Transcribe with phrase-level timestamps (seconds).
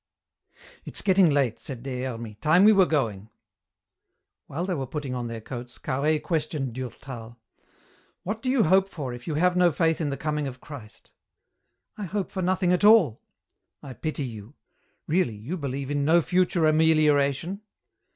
[0.83, 3.29] "It's getting late," said Des Hermies, "time we were going."
[4.47, 7.37] While they were putting on their coats, Carhaix questioned Durtal.
[8.23, 11.11] "What do you hope for if you have no faith in the coming of Christ?"
[11.99, 13.21] "I hope for nothing at all."
[13.83, 14.55] "I pity you.
[15.05, 17.61] Really, you believe in no future amelioration?"